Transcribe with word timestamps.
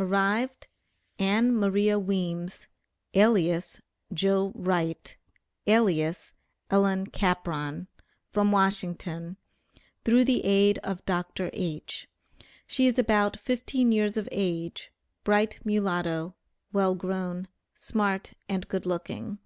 Arrived, 0.00 0.66
Ann 1.18 1.54
Maria 1.54 1.98
Weems, 1.98 2.68
alias 3.12 3.82
'Joe 4.14 4.50
Wright,' 4.54 5.18
alias 5.66 6.32
'Ellen 6.70 7.06
Capron,' 7.08 7.86
from 8.30 8.50
Washington, 8.50 9.36
through 10.02 10.24
the 10.24 10.42
aid 10.42 10.78
of 10.78 11.04
Dr. 11.04 11.50
H. 11.52 12.08
She 12.66 12.86
is 12.86 12.98
about 12.98 13.38
fifteen 13.38 13.92
years 13.92 14.16
of 14.16 14.26
age, 14.32 14.90
bright 15.22 15.60
mulatto, 15.66 16.34
well 16.72 16.94
grown, 16.94 17.46
smart 17.74 18.32
and 18.48 18.66
good 18.68 18.86
looking. 18.86 19.38